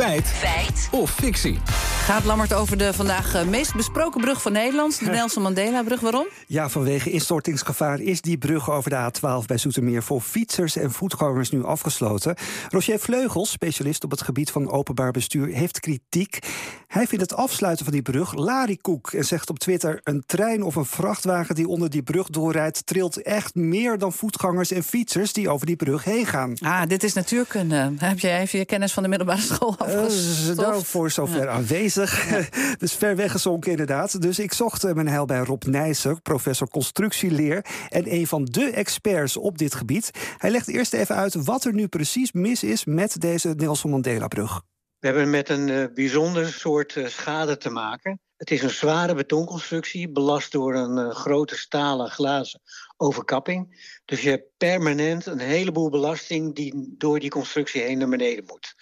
Feit. 0.00 0.26
Feit. 0.26 0.88
Of 0.90 1.10
fictie. 1.10 1.58
Gaat 2.04 2.24
Lammert 2.24 2.52
over 2.52 2.78
de 2.78 2.92
vandaag 2.92 3.34
eh, 3.34 3.44
meest 3.44 3.74
besproken 3.74 4.20
brug 4.20 4.42
van 4.42 4.52
Nederland, 4.52 4.98
de 4.98 5.10
Nelson 5.10 5.42
Mandela-brug. 5.42 6.00
Waarom? 6.00 6.26
Ja, 6.46 6.68
vanwege 6.68 7.10
instortingsgevaar 7.10 8.00
is 8.00 8.20
die 8.20 8.38
brug 8.38 8.70
over 8.70 8.90
de 8.90 9.10
A12 9.10 9.46
bij 9.46 9.58
Zoetermeer 9.58 10.02
voor 10.02 10.20
fietsers 10.20 10.76
en 10.76 10.90
voetgangers 10.90 11.50
nu 11.50 11.64
afgesloten. 11.64 12.36
Roger 12.68 12.98
Vleugels, 12.98 13.50
specialist 13.50 14.04
op 14.04 14.10
het 14.10 14.22
gebied 14.22 14.50
van 14.50 14.70
openbaar 14.70 15.10
bestuur, 15.10 15.46
heeft 15.46 15.80
kritiek. 15.80 16.38
Hij 16.90 17.06
vindt 17.06 17.30
het 17.30 17.34
afsluiten 17.38 17.84
van 17.84 17.94
die 17.94 18.02
brug 18.02 18.34
larikoek 18.34 19.12
en 19.12 19.24
zegt 19.24 19.50
op 19.50 19.58
Twitter: 19.58 20.00
een 20.04 20.22
trein 20.26 20.62
of 20.62 20.74
een 20.76 20.84
vrachtwagen 20.84 21.54
die 21.54 21.68
onder 21.68 21.90
die 21.90 22.02
brug 22.02 22.26
doorrijdt, 22.26 22.86
trilt 22.86 23.22
echt 23.22 23.54
meer 23.54 23.98
dan 23.98 24.12
voetgangers 24.12 24.70
en 24.70 24.82
fietsers 24.82 25.32
die 25.32 25.48
over 25.48 25.66
die 25.66 25.76
brug 25.76 26.04
heen 26.04 26.26
gaan. 26.26 26.54
Ah, 26.60 26.86
dit 26.86 27.02
is 27.02 27.12
natuurkunde. 27.12 27.92
Heb 27.98 28.18
jij 28.18 28.40
even 28.40 28.58
je 28.58 28.64
kennis 28.64 28.92
van 28.92 29.02
de 29.02 29.08
middelbare 29.08 29.40
school 29.40 29.74
Eh, 29.78 29.86
afgestoft? 29.86 30.56
nou, 30.56 30.84
voor 30.84 31.10
zover 31.10 31.48
aanwezig. 31.48 32.26
dus 32.78 32.92
ver 32.92 33.16
weggezonken 33.16 33.70
inderdaad. 33.70 34.22
Dus 34.22 34.38
ik 34.38 34.52
zocht 34.52 34.84
eh, 34.84 34.92
mijn 34.94 35.08
heil 35.08 35.24
bij 35.24 35.38
Rob 35.38 35.62
Nijssen, 35.64 36.22
professor 36.22 36.68
constructieleer... 36.68 37.64
en 37.88 38.14
een 38.14 38.26
van 38.26 38.44
de 38.44 38.70
experts 38.70 39.36
op 39.36 39.58
dit 39.58 39.74
gebied. 39.74 40.10
Hij 40.38 40.50
legt 40.50 40.68
eerst 40.68 40.92
even 40.92 41.14
uit 41.16 41.34
wat 41.34 41.64
er 41.64 41.74
nu 41.74 41.86
precies 41.86 42.32
mis 42.32 42.62
is... 42.62 42.84
met 42.84 43.20
deze 43.20 43.48
Nelson 43.56 43.90
Mandela-brug. 43.90 44.62
We 45.00 45.06
hebben 45.06 45.30
met 45.30 45.48
een 45.48 45.68
uh, 45.68 45.84
bijzonder 45.94 46.52
soort 46.52 46.94
uh, 46.94 47.06
schade 47.06 47.56
te 47.56 47.70
maken. 47.70 48.20
Het 48.36 48.50
is 48.50 48.62
een 48.62 48.70
zware 48.70 49.14
betonconstructie, 49.14 50.08
belast 50.08 50.52
door 50.52 50.74
een 50.74 50.98
uh, 50.98 51.10
grote 51.10 51.56
stalen 51.56 52.10
glazen 52.10 52.60
overkapping. 52.96 53.88
Dus 54.04 54.22
je 54.22 54.28
hebt 54.28 54.56
permanent 54.56 55.26
een 55.26 55.38
heleboel 55.38 55.90
belasting 55.90 56.54
die 56.54 56.94
door 56.98 57.18
die 57.18 57.30
constructie 57.30 57.82
heen 57.82 57.98
naar 57.98 58.08
beneden 58.08 58.44
moet. 58.46 58.74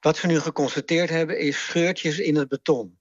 Wat 0.00 0.20
we 0.20 0.26
nu 0.26 0.40
geconstateerd 0.40 1.10
hebben 1.10 1.38
is 1.38 1.64
scheurtjes 1.64 2.18
in 2.18 2.36
het 2.36 2.48
beton. 2.48 2.98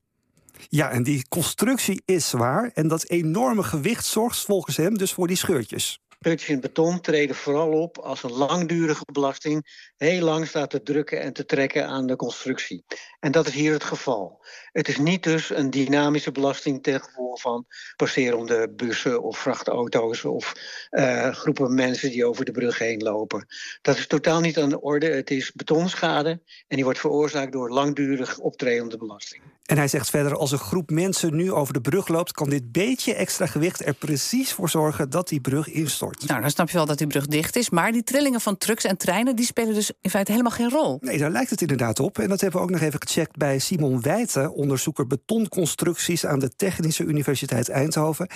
Ja, 0.69 0.89
en 0.89 1.03
die 1.03 1.27
constructie 1.27 2.01
is 2.05 2.29
zwaar 2.29 2.71
en 2.73 2.87
dat 2.87 3.09
enorme 3.09 3.63
gewicht 3.63 4.05
zorgt 4.05 4.39
volgens 4.39 4.77
hem 4.77 4.97
dus 4.97 5.13
voor 5.13 5.27
die 5.27 5.37
scheurtjes. 5.37 5.99
Scheurtjes 6.23 6.49
in 6.49 6.59
beton 6.59 7.01
treden 7.01 7.35
vooral 7.35 7.71
op 7.71 7.97
als 7.97 8.23
een 8.23 8.31
langdurige 8.31 9.05
belasting 9.11 9.89
heel 9.97 10.23
lang 10.23 10.47
staat 10.47 10.69
te 10.69 10.83
drukken 10.83 11.21
en 11.21 11.33
te 11.33 11.45
trekken 11.45 11.87
aan 11.87 12.07
de 12.07 12.15
constructie. 12.15 12.85
En 13.19 13.31
dat 13.31 13.47
is 13.47 13.53
hier 13.53 13.71
het 13.73 13.83
geval. 13.83 14.45
Het 14.71 14.87
is 14.87 14.97
niet 14.97 15.23
dus 15.23 15.49
een 15.49 15.69
dynamische 15.69 16.31
belasting 16.31 16.83
ten 16.83 17.01
gevolge 17.01 17.41
van 17.41 17.65
passerende 17.95 18.69
bussen 18.69 19.23
of 19.23 19.37
vrachtauto's 19.37 20.23
of 20.23 20.53
uh, 20.91 21.29
groepen 21.33 21.73
mensen 21.73 22.11
die 22.11 22.25
over 22.25 22.45
de 22.45 22.51
brug 22.51 22.77
heen 22.77 23.01
lopen. 23.01 23.47
Dat 23.81 23.97
is 23.97 24.07
totaal 24.07 24.39
niet 24.39 24.57
aan 24.59 24.69
de 24.69 24.81
orde. 24.81 25.07
Het 25.07 25.31
is 25.31 25.51
betonschade 25.51 26.29
en 26.67 26.75
die 26.75 26.83
wordt 26.83 26.99
veroorzaakt 26.99 27.51
door 27.51 27.69
langdurig 27.69 28.39
optredende 28.39 28.97
belasting. 28.97 29.43
En 29.63 29.77
hij 29.77 29.87
zegt 29.87 30.09
verder, 30.09 30.35
als 30.35 30.51
een 30.51 30.57
groep 30.57 30.89
mensen 30.89 31.35
nu 31.35 31.51
over 31.51 31.73
de 31.73 31.81
brug 31.81 32.07
loopt... 32.07 32.31
kan 32.31 32.49
dit 32.49 32.71
beetje 32.71 33.13
extra 33.13 33.45
gewicht 33.45 33.85
er 33.85 33.93
precies 33.93 34.53
voor 34.53 34.69
zorgen 34.69 35.09
dat 35.09 35.27
die 35.27 35.41
brug 35.41 35.67
instort. 35.67 36.27
Nou, 36.27 36.41
dan 36.41 36.49
snap 36.49 36.69
je 36.69 36.77
wel 36.77 36.85
dat 36.85 36.97
die 36.97 37.07
brug 37.07 37.27
dicht 37.27 37.55
is. 37.55 37.69
Maar 37.69 37.91
die 37.91 38.03
trillingen 38.03 38.41
van 38.41 38.57
trucks 38.57 38.83
en 38.83 38.97
treinen... 38.97 39.35
die 39.35 39.45
spelen 39.45 39.73
dus 39.73 39.91
in 40.01 40.09
feite 40.09 40.31
helemaal 40.31 40.51
geen 40.51 40.69
rol. 40.69 40.97
Nee, 41.01 41.17
daar 41.17 41.29
lijkt 41.29 41.49
het 41.49 41.61
inderdaad 41.61 41.99
op. 41.99 42.19
En 42.19 42.29
dat 42.29 42.41
hebben 42.41 42.59
we 42.59 42.65
ook 42.65 42.71
nog 42.71 42.81
even 42.81 43.01
gecheckt 43.01 43.37
bij 43.37 43.59
Simon 43.59 44.01
Wijten... 44.01 44.53
onderzoeker 44.53 45.07
betonconstructies 45.07 46.25
aan 46.25 46.39
de 46.39 46.55
Technische 46.55 47.03
Universiteit 47.03 47.69
Eindhoven. 47.69 48.29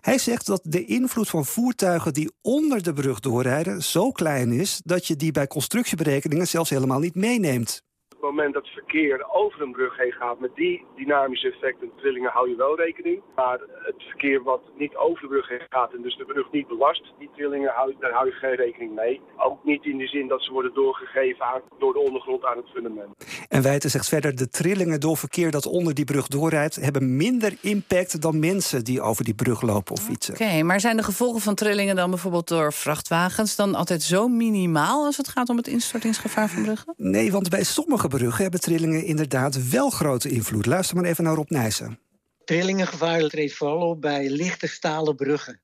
Hij 0.00 0.18
zegt 0.18 0.46
dat 0.46 0.60
de 0.64 0.84
invloed 0.84 1.28
van 1.28 1.46
voertuigen 1.46 2.12
die 2.12 2.32
onder 2.40 2.82
de 2.82 2.92
brug 2.92 3.20
doorrijden... 3.20 3.82
zo 3.82 4.10
klein 4.10 4.52
is 4.52 4.80
dat 4.84 5.06
je 5.06 5.16
die 5.16 5.32
bij 5.32 5.46
constructieberekeningen 5.46 6.48
zelfs 6.48 6.70
helemaal 6.70 6.98
niet 6.98 7.14
meeneemt 7.14 7.82
moment 8.22 8.54
dat 8.54 8.62
het 8.62 8.72
verkeer 8.72 9.26
over 9.32 9.62
een 9.62 9.72
brug 9.72 9.96
heen 9.96 10.12
gaat, 10.12 10.40
met 10.40 10.54
die 10.54 10.84
dynamische 10.96 11.52
effecten, 11.52 11.90
trillingen, 11.96 12.30
hou 12.30 12.48
je 12.48 12.56
wel 12.56 12.76
rekening. 12.76 13.22
Maar 13.34 13.58
het 13.88 14.02
verkeer 14.10 14.42
wat 14.42 14.62
niet 14.76 14.96
over 14.96 15.22
de 15.22 15.28
brug 15.28 15.48
heen 15.48 15.66
gaat 15.68 15.92
en 15.92 16.02
dus 16.02 16.16
de 16.16 16.24
brug 16.24 16.50
niet 16.50 16.68
belast, 16.68 17.04
die 17.18 17.30
trillingen, 17.36 17.72
hou, 17.74 17.94
daar 18.00 18.12
hou 18.12 18.26
je 18.26 18.32
geen 18.32 18.54
rekening 18.54 18.94
mee. 18.94 19.20
Ook 19.36 19.64
niet 19.64 19.84
in 19.84 19.98
de 19.98 20.06
zin 20.06 20.28
dat 20.28 20.42
ze 20.42 20.52
worden 20.52 20.74
doorgegeven 20.74 21.44
aan, 21.44 21.60
door 21.78 21.92
de 21.92 21.98
ondergrond 21.98 22.44
aan 22.44 22.56
het 22.56 22.68
fundament. 22.68 23.10
En 23.48 23.62
Wijten 23.62 23.90
zegt 23.90 24.08
verder, 24.08 24.36
de 24.36 24.48
trillingen 24.48 25.00
door 25.00 25.16
verkeer 25.16 25.50
dat 25.50 25.66
onder 25.66 25.94
die 25.94 26.04
brug 26.04 26.26
doorrijdt, 26.26 26.74
hebben 26.74 27.16
minder 27.16 27.56
impact 27.60 28.20
dan 28.20 28.38
mensen 28.38 28.84
die 28.84 29.00
over 29.00 29.24
die 29.24 29.34
brug 29.34 29.62
lopen 29.62 29.94
of 29.94 30.02
fietsen. 30.02 30.34
Oké, 30.34 30.42
okay, 30.42 30.60
maar 30.62 30.80
zijn 30.80 30.96
de 30.96 31.02
gevolgen 31.02 31.40
van 31.40 31.54
trillingen 31.54 31.96
dan 31.96 32.10
bijvoorbeeld 32.10 32.48
door 32.48 32.72
vrachtwagens 32.72 33.56
dan 33.56 33.74
altijd 33.74 34.02
zo 34.02 34.28
minimaal 34.28 35.04
als 35.04 35.16
het 35.16 35.28
gaat 35.28 35.48
om 35.48 35.56
het 35.56 35.66
instortingsgevaar 35.66 36.48
van 36.48 36.62
bruggen? 36.62 36.94
Nee, 36.96 37.32
want 37.32 37.48
bij 37.48 37.62
sommige 37.62 38.08
bruggen 38.18 38.42
hebben 38.42 38.60
trillingen 38.60 39.04
inderdaad 39.04 39.68
wel 39.70 39.90
grote 39.90 40.28
invloed. 40.28 40.66
Luister 40.66 40.96
maar 40.96 41.04
even 41.04 41.24
naar 41.24 41.34
Rob 41.34 41.50
Nijssen. 41.50 41.98
Trillingengevaar 42.44 43.28
treedt 43.28 43.54
vooral 43.54 43.88
op 43.88 44.00
bij 44.00 44.28
lichte 44.28 44.66
stalen 44.66 45.16
bruggen. 45.16 45.60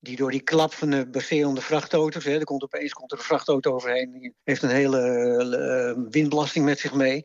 Die 0.00 0.16
door 0.16 0.30
die 0.30 0.40
klap 0.40 0.72
van 0.74 0.90
de 0.90 1.08
baserende 1.10 1.60
vrachtauto's... 1.60 2.24
Hè, 2.24 2.38
er 2.38 2.44
komt 2.44 2.62
opeens 2.62 2.92
komt 2.92 3.12
er 3.12 3.18
een 3.18 3.24
vrachtauto 3.24 3.74
overheen... 3.74 4.34
heeft 4.44 4.62
een 4.62 4.70
hele 4.70 5.94
uh, 5.96 6.04
windbelasting 6.10 6.64
met 6.64 6.78
zich 6.78 6.94
mee. 6.94 7.22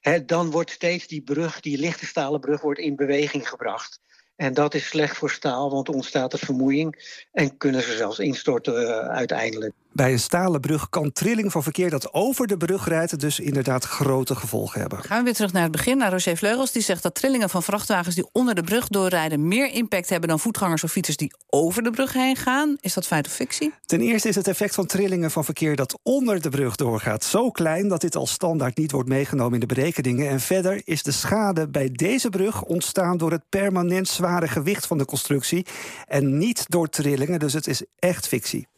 Hè, 0.00 0.24
dan 0.24 0.50
wordt 0.50 0.70
steeds 0.70 1.06
die 1.06 1.22
brug, 1.22 1.60
die 1.60 1.78
lichte 1.78 2.06
stalen 2.06 2.40
brug... 2.40 2.60
wordt 2.60 2.80
in 2.80 2.96
beweging 2.96 3.48
gebracht. 3.48 4.00
En 4.36 4.54
dat 4.54 4.74
is 4.74 4.86
slecht 4.86 5.16
voor 5.16 5.30
staal, 5.30 5.70
want 5.70 5.88
ontstaat 5.88 6.32
er 6.32 6.38
vermoeiing... 6.38 7.20
en 7.32 7.56
kunnen 7.56 7.82
ze 7.82 7.96
zelfs 7.96 8.18
instorten 8.18 8.82
uh, 8.82 9.08
uiteindelijk. 9.08 9.74
Bij 9.94 10.12
een 10.12 10.18
stalen 10.18 10.60
brug 10.60 10.88
kan 10.88 11.12
trilling 11.12 11.52
van 11.52 11.62
verkeer 11.62 11.90
dat 11.90 12.12
over 12.12 12.46
de 12.46 12.56
brug 12.56 12.88
rijdt... 12.88 13.20
dus 13.20 13.40
inderdaad 13.40 13.84
grote 13.84 14.34
gevolgen 14.34 14.80
hebben. 14.80 15.02
Gaan 15.02 15.18
we 15.18 15.24
weer 15.24 15.34
terug 15.34 15.52
naar 15.52 15.62
het 15.62 15.72
begin, 15.72 15.98
naar 15.98 16.10
Roger 16.10 16.36
Vleugels. 16.36 16.72
Die 16.72 16.82
zegt 16.82 17.02
dat 17.02 17.14
trillingen 17.14 17.50
van 17.50 17.62
vrachtwagens 17.62 18.14
die 18.14 18.28
onder 18.32 18.54
de 18.54 18.62
brug 18.62 18.88
doorrijden... 18.88 19.48
meer 19.48 19.70
impact 19.72 20.08
hebben 20.08 20.28
dan 20.28 20.40
voetgangers 20.40 20.84
of 20.84 20.90
fietsers 20.90 21.16
die 21.16 21.32
over 21.48 21.82
de 21.82 21.90
brug 21.90 22.12
heen 22.12 22.36
gaan. 22.36 22.76
Is 22.80 22.94
dat 22.94 23.06
feit 23.06 23.26
of 23.26 23.32
fictie? 23.32 23.72
Ten 23.86 24.00
eerste 24.00 24.28
is 24.28 24.34
het 24.34 24.48
effect 24.48 24.74
van 24.74 24.86
trillingen 24.86 25.30
van 25.30 25.44
verkeer 25.44 25.76
dat 25.76 25.98
onder 26.02 26.40
de 26.40 26.48
brug 26.48 26.76
doorgaat... 26.76 27.24
zo 27.24 27.50
klein 27.50 27.88
dat 27.88 28.00
dit 28.00 28.16
als 28.16 28.30
standaard 28.30 28.76
niet 28.76 28.92
wordt 28.92 29.08
meegenomen 29.08 29.54
in 29.54 29.60
de 29.60 29.74
berekeningen. 29.74 30.28
En 30.28 30.40
verder 30.40 30.82
is 30.84 31.02
de 31.02 31.12
schade 31.12 31.68
bij 31.68 31.88
deze 31.92 32.28
brug 32.28 32.62
ontstaan... 32.62 33.16
door 33.16 33.30
het 33.30 33.48
permanent 33.48 34.08
zware 34.08 34.48
gewicht 34.48 34.86
van 34.86 34.98
de 34.98 35.04
constructie... 35.04 35.66
en 36.06 36.38
niet 36.38 36.64
door 36.68 36.88
trillingen, 36.88 37.38
dus 37.38 37.52
het 37.52 37.66
is 37.66 37.84
echt 37.98 38.28
fictie. 38.28 38.70